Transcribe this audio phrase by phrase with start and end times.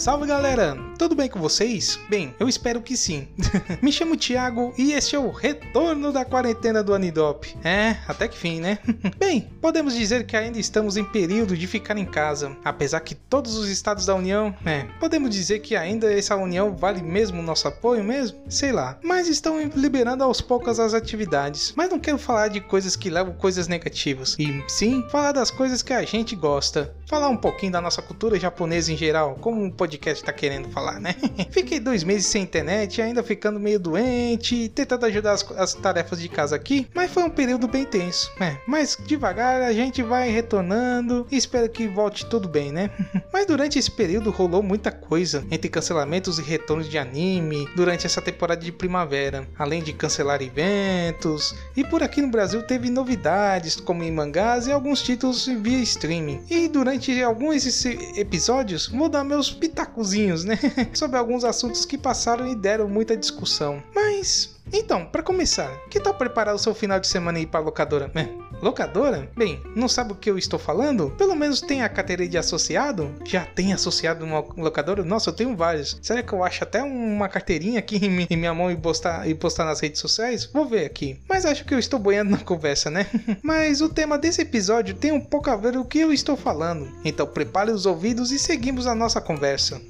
[0.00, 1.98] Salve galera, tudo bem com vocês?
[2.10, 3.26] Bem, eu espero que sim.
[3.80, 7.56] Me chamo Thiago e este é o retorno da quarentena do Anidop.
[7.64, 8.78] É, até que fim, né?
[9.16, 13.56] bem, podemos dizer que ainda estamos em período de ficar em casa, apesar que todos
[13.56, 17.66] os estados da União, é, podemos dizer que ainda essa união vale mesmo o nosso
[17.66, 18.38] apoio mesmo?
[18.50, 21.72] Sei lá, mas estão liberando aos poucos as atividades.
[21.74, 25.82] Mas não quero falar de coisas que levam coisas negativas, e sim falar das coisas
[25.82, 26.94] que a gente gosta.
[27.06, 30.89] Falar um pouquinho da nossa cultura japonesa em geral, como o podcast tá querendo falar,
[30.98, 31.14] né?
[31.50, 36.28] Fiquei dois meses sem internet, ainda ficando meio doente, tentando ajudar as, as, tarefas de
[36.28, 38.30] casa aqui, mas foi um período bem tenso.
[38.40, 42.90] É, mas devagar a gente vai retornando e espero que volte tudo bem, né?
[43.32, 48.20] mas durante esse período rolou muita coisa, entre cancelamentos e retornos de anime, durante essa
[48.20, 54.02] temporada de primavera, além de cancelar eventos, e por aqui no Brasil teve novidades, como
[54.02, 56.42] em mangás e alguns títulos via streaming.
[56.48, 57.84] E durante alguns
[58.16, 60.58] episódios vou dar meus pitacozinhos, né?
[60.94, 63.82] Sobre alguns assuntos que passaram e deram muita discussão.
[63.94, 67.60] Mas então, para começar, que tal preparar o seu final de semana e ir para
[67.60, 68.10] locadora?
[68.14, 68.28] É,
[68.62, 69.28] locadora?
[69.36, 71.10] Bem, não sabe o que eu estou falando?
[71.18, 73.12] Pelo menos tem a carteira de associado?
[73.24, 75.04] Já tem associado uma locadora?
[75.04, 75.98] Nossa, eu tenho vários.
[76.00, 77.98] Será que eu acho até uma carteirinha aqui
[78.30, 80.48] em minha mão e postar, e postar nas redes sociais?
[80.52, 81.20] Vou ver aqui.
[81.28, 83.06] Mas acho que eu estou boiando na conversa, né?
[83.42, 86.36] Mas o tema desse episódio tem um pouco a ver com o que eu estou
[86.36, 86.88] falando.
[87.04, 89.80] Então prepare os ouvidos e seguimos a nossa conversa.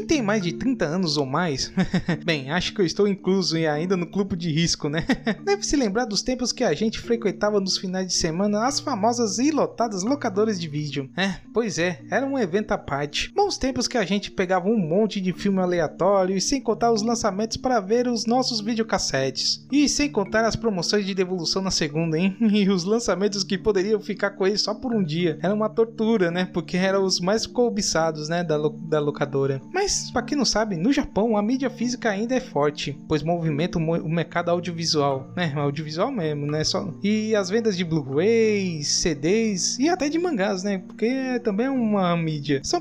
[0.00, 1.72] Tem mais de 30 anos ou mais,
[2.24, 5.04] bem, acho que eu estou incluso e ainda no clube de risco, né?
[5.44, 9.38] Deve se lembrar dos tempos que a gente frequentava nos finais de semana as famosas
[9.38, 11.10] e lotadas locadoras de vídeo.
[11.16, 13.32] É, pois é, era um evento à parte.
[13.34, 17.02] Bons tempos que a gente pegava um monte de filme aleatório e sem contar os
[17.02, 19.66] lançamentos para ver os nossos videocassetes.
[19.70, 22.36] E sem contar as promoções de devolução na segunda, hein?
[22.52, 25.38] E os lançamentos que poderiam ficar com eles só por um dia.
[25.42, 26.44] Era uma tortura, né?
[26.44, 28.44] Porque eram os mais cobiçados, né?
[28.44, 29.60] Da, lo da locadora.
[29.72, 29.81] Mas
[30.12, 34.08] para quem não sabe, no Japão a mídia física ainda é forte, pois movimenta o
[34.08, 35.52] mercado audiovisual, né?
[35.56, 36.64] Audiovisual mesmo, né?
[36.64, 36.92] Só...
[37.02, 40.78] E as vendas de Blu-rays, CDs e até de mangás, né?
[40.78, 42.60] Porque é também uma mídia.
[42.64, 42.80] São,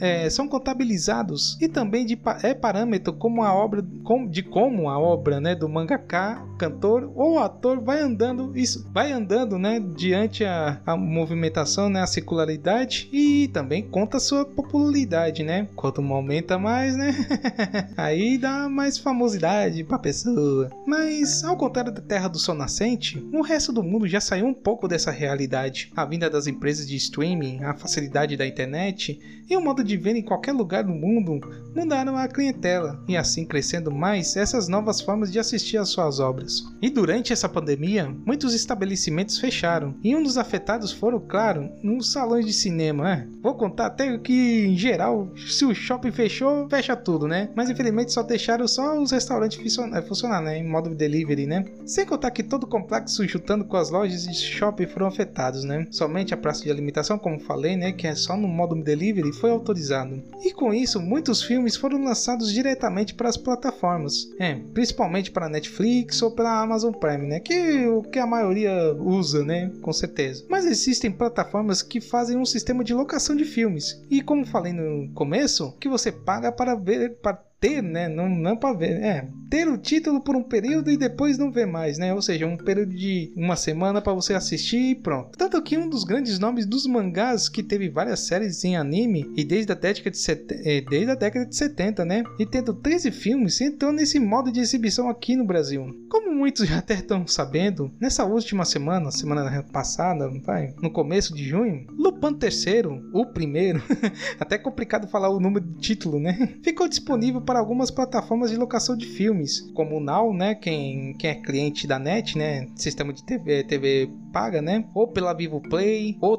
[0.00, 3.84] é, são contabilizados e também de é parâmetro como a obra
[4.28, 9.58] de como a obra, né, do mangaka, cantor ou ator vai andando isso, vai andando,
[9.58, 15.68] né, diante a, a movimentação, né, a circularidade e também conta sua popularidade, né?
[15.74, 16.02] Quanto
[16.40, 17.14] aumenta mais, né?
[17.96, 20.70] Aí dá mais famosidade pra pessoa.
[20.86, 24.54] Mas, ao contrário da Terra do Sol Nascente, o resto do mundo já saiu um
[24.54, 25.92] pouco dessa realidade.
[25.94, 29.20] A vinda das empresas de streaming, a facilidade da internet
[29.50, 31.40] e o modo de ver em qualquer lugar do mundo
[31.74, 36.62] mudaram a clientela e assim crescendo mais essas novas formas de assistir às suas obras.
[36.80, 42.46] E durante essa pandemia, muitos estabelecimentos fecharam e um dos afetados foram, claro, os salões
[42.46, 43.10] de cinema.
[43.10, 47.50] É, vou contar até que, em geral, se o shopping fechou, fechou, fecha tudo, né?
[47.54, 50.58] Mas infelizmente só deixaram só os restaurantes funcionar, funcionar, né?
[50.58, 51.64] Em modo delivery, né?
[51.84, 55.86] Sem contar que todo o complexo juntando com as lojas de shopping foram afetados, né?
[55.90, 57.92] Somente a praça de alimentação, como falei, né?
[57.92, 60.22] Que é só no modo delivery, foi autorizado.
[60.44, 64.30] E com isso, muitos filmes foram lançados diretamente para as plataformas.
[64.38, 67.40] É, principalmente para Netflix ou pela Amazon Prime, né?
[67.40, 69.72] Que o que a maioria usa, né?
[69.82, 70.44] Com certeza.
[70.48, 74.00] Mas existem plataformas que fazem um sistema de locação de filmes.
[74.08, 78.08] E como falei no começo, que você paga para ver, para ter, né?
[78.08, 81.66] Não, não para ver, é ter o título por um período e depois não ver
[81.66, 82.14] mais, né?
[82.14, 85.36] Ou seja, um período de uma semana para você assistir e pronto.
[85.36, 89.44] Tanto que um dos grandes nomes dos mangás que teve várias séries em anime e
[89.44, 90.46] desde a década de, set...
[90.50, 92.22] Eh, desde a década de 70, né?
[92.38, 95.84] E tendo 13 filmes, entrou nesse modo de exibição aqui no Brasil.
[96.08, 101.44] Como muitos já até estão sabendo, nessa última semana, semana passada, vai, no começo de
[101.44, 103.82] junho, Lupin III, o primeiro,
[104.38, 106.54] até complicado falar o número de título, né?
[106.62, 110.54] Ficou disponível para algumas plataformas de locação de filmes, como o Now, né?
[110.54, 112.68] Quem, quem é cliente da NET, né?
[112.76, 114.84] Sistema de TV, TV paga, né?
[114.94, 116.38] Ou pela Vivo Play, ou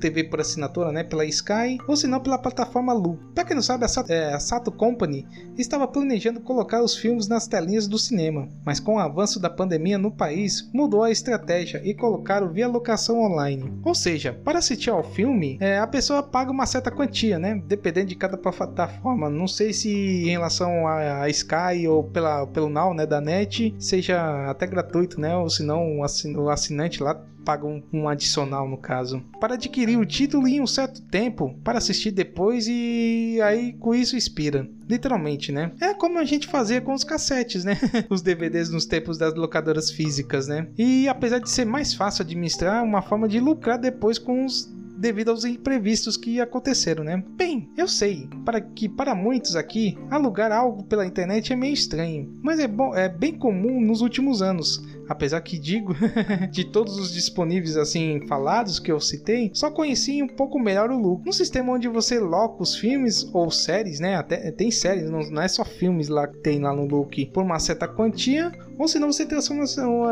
[0.00, 1.02] TV por assinatura, né?
[1.02, 3.18] Pela Sky, ou se não pela plataforma Lu.
[3.34, 5.26] Pra quem não sabe, a Sato, é, a Sato Company
[5.58, 9.98] estava planejando colocar os filmes nas telinhas do cinema, mas com o avanço da pandemia
[9.98, 13.72] no país, mudou a estratégia e colocaram via locação online.
[13.84, 17.60] Ou seja, para assistir ao filme, é, a pessoa paga uma certa quantia, né?
[17.66, 19.28] Dependendo de cada plataforma.
[19.28, 23.74] Não sei se em relação relação a, Sky ou pela, pelo Now, né, da NET,
[23.78, 28.76] seja até gratuito, né, ou se não o assinante lá paga um, um adicional no
[28.76, 33.92] caso, para adquirir o título em um certo tempo, para assistir depois e aí com
[33.92, 34.68] isso expira.
[34.88, 35.72] Literalmente, né?
[35.80, 37.76] É como a gente fazia com os cassetes, né?
[38.08, 40.68] os DVDs nos tempos das locadoras físicas, né?
[40.78, 44.72] E apesar de ser mais fácil administrar, uma forma de lucrar depois com os
[45.02, 47.22] devido aos imprevistos que aconteceram, né?
[47.36, 52.32] Bem, eu sei para que para muitos aqui alugar algo pela internet é meio estranho,
[52.40, 54.80] mas é bom, é bem comum nos últimos anos.
[55.08, 55.94] Apesar que digo,
[56.50, 60.98] de todos os disponíveis assim falados que eu citei, só conheci um pouco melhor o
[60.98, 61.28] Look.
[61.28, 64.16] Um sistema onde você loca os filmes ou séries, né?
[64.16, 67.42] Até tem séries, não, não é só filmes lá que tem lá no Look, por
[67.42, 69.64] uma certa quantia ou senão você transforma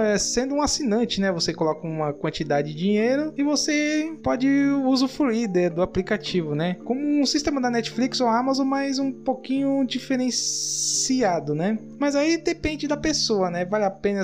[0.02, 1.32] é, sendo um assinante, né?
[1.32, 4.48] Você coloca uma quantidade de dinheiro e você pode
[4.86, 6.76] usufruir de, do aplicativo, né?
[6.84, 11.78] Como um sistema da Netflix ou Amazon, mas um pouquinho diferenciado, né?
[11.98, 13.64] Mas aí depende da pessoa, né?
[13.64, 14.22] Vale a pena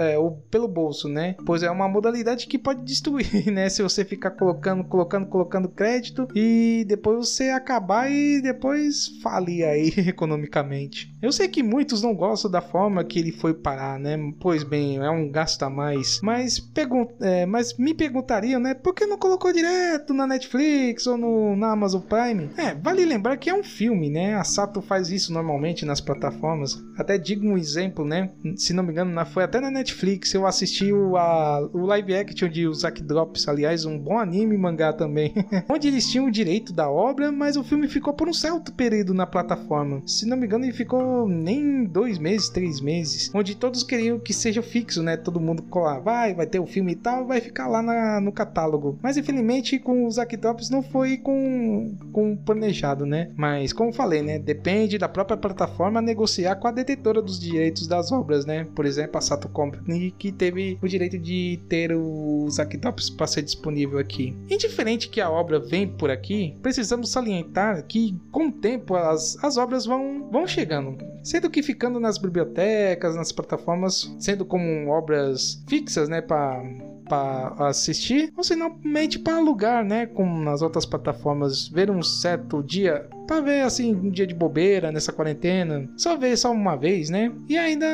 [0.00, 0.16] é,
[0.50, 1.36] pelo bolso, né?
[1.44, 3.68] Pois é uma modalidade que pode destruir, né?
[3.68, 9.92] Se você ficar colocando, colocando, colocando crédito e depois você acabar e depois falir aí
[10.08, 11.14] economicamente.
[11.20, 14.16] Eu sei que muitos não gostam da forma que ele foi parar, né?
[14.40, 16.20] Pois bem, é um gasto a mais.
[16.22, 18.72] Mas, pergun é, mas me perguntariam, né?
[18.72, 22.48] Por que não colocou direto na Netflix ou no, na Amazon Prime?
[22.56, 24.34] É, vale lembrar que é um filme, né?
[24.34, 26.82] A Sato faz isso normalmente nas plataformas.
[26.96, 28.30] Até digo um exemplo, né?
[28.56, 29.89] Se não me engano, foi até na Netflix.
[30.34, 34.92] Eu assisti o, a, o live action de Zack Drops, aliás, um bom anime mangá
[34.92, 35.34] também.
[35.68, 39.14] onde eles tinham o direito da obra, mas o filme ficou por um certo período
[39.14, 40.02] na plataforma.
[40.06, 43.30] Se não me engano, ele ficou nem dois meses, três meses.
[43.34, 45.16] Onde todos queriam que seja fixo, né?
[45.16, 48.32] Todo mundo colar, vai, vai ter o filme e tal, vai ficar lá na, no
[48.32, 48.98] catálogo.
[49.02, 53.30] Mas infelizmente com os Akitops não foi com, com planejado, né?
[53.36, 54.38] Mas como falei, né?
[54.38, 58.66] Depende da própria plataforma negociar com a detetora dos direitos das obras, né?
[58.74, 59.48] Por exemplo, a Sato
[59.80, 64.36] Company que teve o direito de ter os Akitops para ser disponível aqui.
[64.48, 69.56] Indiferente que a obra vem por aqui, precisamos salientar que com o tempo as, as
[69.56, 76.08] obras vão, vão chegando, sendo que ficando nas bibliotecas, nas plataformas, sendo como obras fixas,
[76.08, 76.62] né, para
[77.10, 83.08] para assistir, ou simplesmente para alugar, né, como nas outras plataformas, ver um certo dia
[83.26, 87.32] para ver assim um dia de bobeira nessa quarentena, só ver só uma vez, né?
[87.48, 87.86] E ainda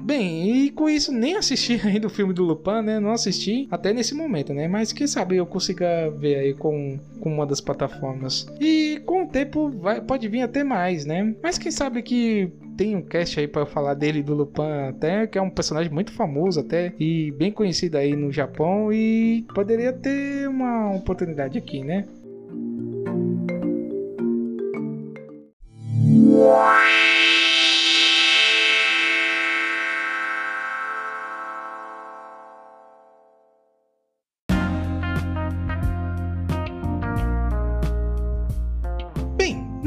[0.00, 3.00] bem, e com isso nem assisti ainda o filme do Lupin, né?
[3.00, 4.68] Não assisti até nesse momento, né?
[4.68, 8.46] Mas quem sabe eu consiga ver aí com, com uma das plataformas.
[8.60, 11.34] E com o tempo vai, pode vir até mais, né?
[11.42, 15.38] Mas quem sabe que tem um cast aí para falar dele do Lupin até, que
[15.38, 20.48] é um personagem muito famoso até e bem conhecido aí no Japão e poderia ter
[20.48, 22.04] uma oportunidade aqui, né?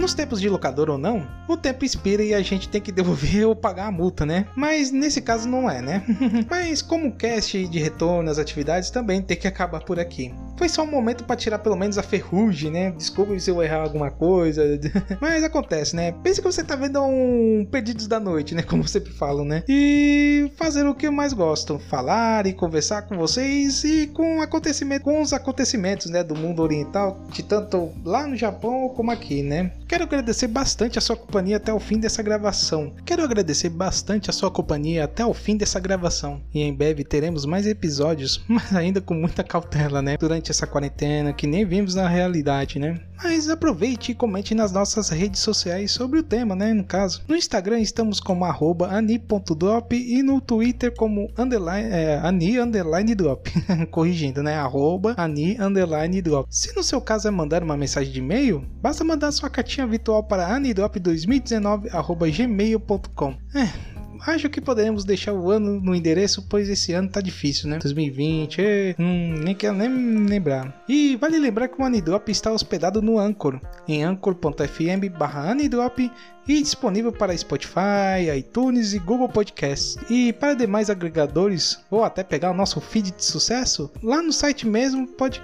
[0.10, 3.46] Nos tempos de locador ou não, o tempo expira e a gente tem que devolver
[3.46, 4.48] ou pagar a multa, né?
[4.56, 6.04] Mas nesse caso não é, né?
[6.50, 10.34] Mas como o cast de retorno às atividades também tem que acabar por aqui.
[10.58, 12.90] Foi só um momento para tirar pelo menos a ferrugem, né?
[12.90, 14.64] Desculpe se eu errar alguma coisa,
[15.22, 16.12] mas acontece, né?
[16.24, 18.64] Pense que você tá vendo um Perdidos da Noite, né?
[18.64, 19.64] Como sempre falo, né?
[19.70, 25.04] E fazer o que eu mais gosto, falar e conversar com vocês e com acontecimento,
[25.04, 29.72] com os acontecimentos, né, do mundo oriental, de tanto lá no Japão como aqui, né?
[29.88, 32.94] Quero agradecer bastante a sua companhia até o fim dessa gravação.
[33.06, 36.42] Quero agradecer bastante a sua companhia até o fim dessa gravação.
[36.54, 40.18] E em breve teremos mais episódios, mas ainda com muita cautela, né?
[40.18, 43.00] Durante essa quarentena que nem vimos na realidade, né?
[43.22, 46.74] Mas aproveite e comente nas nossas redes sociais sobre o tema, né?
[46.74, 53.14] No caso, no Instagram estamos como ani.drop e no Twitter como underline, é, ani underline
[53.14, 53.52] drop.
[53.92, 54.56] Corrigindo, né?
[54.56, 56.48] Arroba ani underline drop.
[56.50, 60.24] Se no seu caso é mandar uma mensagem de e-mail, basta mandar sua cartinha virtual
[60.24, 63.36] para anidrop2019.gmail.com.
[63.54, 67.80] É, acho que poderemos deixar o ano no endereço, pois esse ano tá difícil, né?
[67.80, 69.90] 2020, é, hum, nem quero nem
[70.26, 70.84] lembrar.
[70.88, 76.12] E vale lembrar que o Anidrop está hospedado no Anchor, em anchor.fm barra Anidrop
[76.50, 79.98] e disponível para Spotify, iTunes e Google Podcasts.
[80.10, 84.68] E para demais agregadores, ou até pegar o nosso feed de sucesso, lá no site
[84.68, 85.42] mesmo pode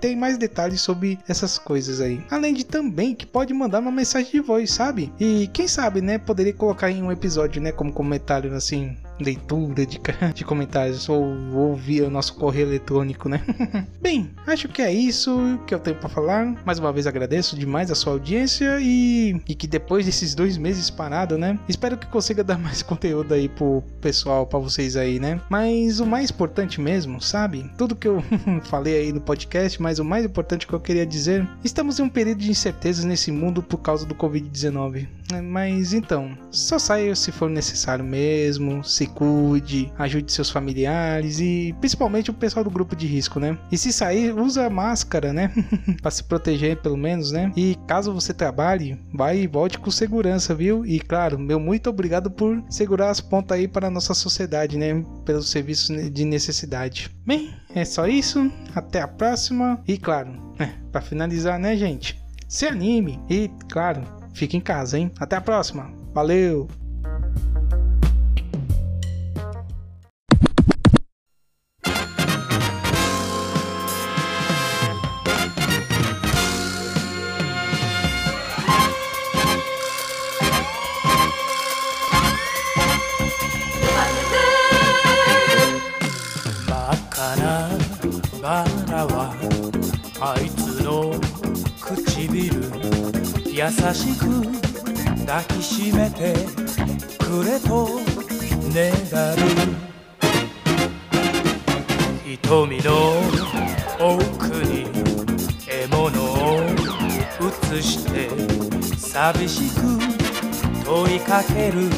[0.00, 2.24] ter mais detalhes sobre essas coisas aí.
[2.30, 5.12] Além de também que pode mandar uma mensagem de voz, sabe?
[5.20, 8.15] E quem sabe, né, poderia colocar em um episódio, né, como comentário
[8.54, 10.00] assim, leitura de,
[10.34, 13.42] de comentários ou ouvir o nosso correio eletrônico, né?
[14.00, 16.54] Bem, acho que é isso que eu tenho para falar.
[16.64, 20.90] Mais uma vez agradeço demais a sua audiência e, e que depois desses dois meses
[20.90, 21.58] parado, né?
[21.68, 25.40] Espero que consiga dar mais conteúdo aí pro pessoal, para vocês aí, né?
[25.48, 27.70] Mas o mais importante mesmo, sabe?
[27.76, 28.22] Tudo que eu
[28.64, 32.08] falei aí no podcast, mas o mais importante que eu queria dizer, estamos em um
[32.08, 35.06] período de incertezas nesse mundo por causa do Covid-19.
[35.42, 42.30] Mas então, só saia se for necessário mesmo, se cuide, ajude seus familiares e principalmente
[42.30, 43.58] o pessoal do grupo de risco, né?
[43.70, 45.52] E se sair, usa máscara, né?
[46.02, 47.52] para se proteger pelo menos, né?
[47.56, 50.84] E caso você trabalhe, vai e volte com segurança, viu?
[50.84, 55.04] E claro, meu muito obrigado por segurar as pontas aí para a nossa sociedade, né?
[55.24, 57.10] Pelos serviços de necessidade.
[57.24, 58.50] Bem, é só isso.
[58.74, 59.82] Até a próxima.
[59.86, 62.20] E claro, é, para finalizar, né, gente?
[62.48, 65.10] Se anime e, claro, fique em casa, hein?
[65.18, 65.92] Até a próxima.
[66.14, 66.68] Valeu!
[92.36, 92.42] 優
[93.94, 94.22] しく
[95.26, 96.34] 抱きしめて
[97.18, 97.88] くれと
[98.74, 98.92] 願
[99.32, 99.36] う。
[102.42, 102.90] 瞳の
[103.98, 104.86] 奥に
[105.66, 106.60] 獲物を
[107.72, 108.28] 映して
[108.96, 109.80] 寂しく
[110.84, 111.90] 問いかける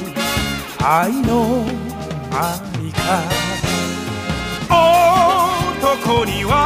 [0.82, 1.66] 愛の
[2.32, 2.98] ありか。
[4.70, 6.57] 男には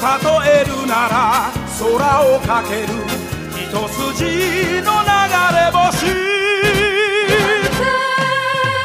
[0.00, 0.06] 例
[0.62, 1.86] えるなら空
[2.36, 2.86] をかける。
[3.52, 4.24] 一筋
[4.80, 5.08] の流
[5.54, 6.06] れ星。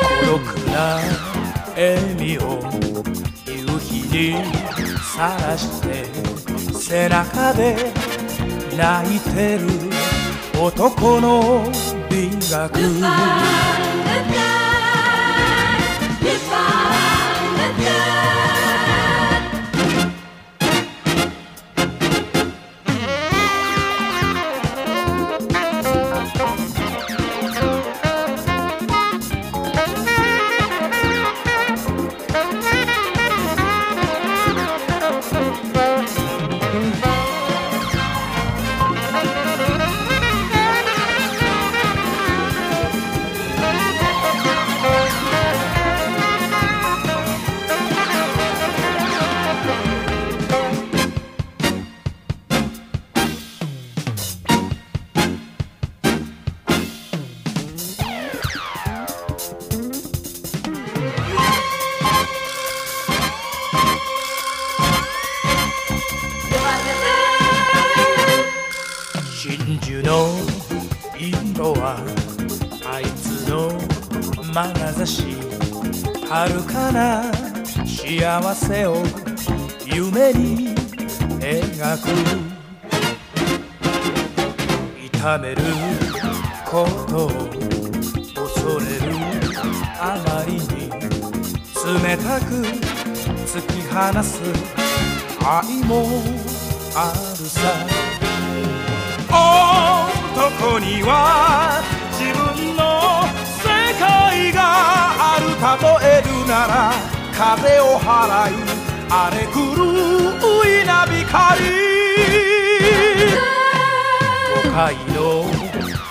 [0.04, 1.00] 孤独な
[1.74, 1.80] 笑
[2.16, 2.42] みを
[3.48, 4.44] 夕日に
[5.16, 6.06] さらして
[6.74, 7.94] 背中で
[8.78, 9.62] 泣いてる
[10.62, 11.64] 男の
[12.10, 13.75] 美学。
[69.86, 70.30] 樹の
[71.16, 71.98] 色は
[72.92, 73.70] あいつの
[74.52, 75.24] 眼差し
[76.28, 77.32] 遥かな
[77.86, 79.04] 幸せを
[79.86, 80.74] 夢に
[81.40, 82.08] 描く
[85.06, 85.62] 痛める
[86.66, 87.30] ことを
[88.34, 89.14] 恐れる
[90.00, 90.90] あまりに
[91.86, 92.46] 冷たく
[93.46, 94.42] 突き放す
[95.46, 95.94] 愛も
[96.96, 97.62] あるさ
[100.36, 103.24] 男には自分の
[103.64, 104.60] 世界が
[105.16, 105.64] ある例
[106.12, 106.92] えるなら
[107.32, 108.54] 風を払い
[109.10, 110.84] 荒れ狂う稲
[111.24, 111.26] 光。
[114.62, 114.76] 都会
[115.14, 115.18] の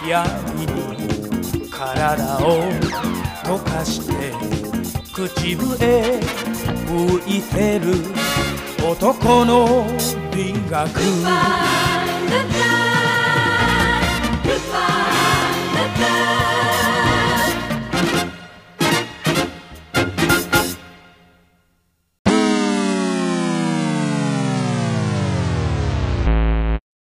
[0.08, 2.64] 闇に体を
[3.44, 4.32] 溶かして
[5.12, 6.18] 口笛
[6.86, 7.84] 吹いてる
[8.82, 9.86] 男の
[10.32, 10.88] 美学